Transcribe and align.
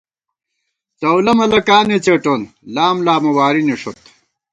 څَؤلَہ 0.99 1.33
ملَکانے 1.39 1.97
څېٹون، 2.05 2.41
لام 2.75 2.97
لامہ 3.05 3.31
واری 3.37 3.61
نِݭوت 3.67 3.99